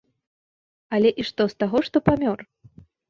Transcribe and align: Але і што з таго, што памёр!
Але 0.97 1.09
і 1.23 1.25
што 1.29 1.47
з 1.51 1.59
таго, 1.65 1.77
што 1.89 1.97
памёр! 2.11 2.39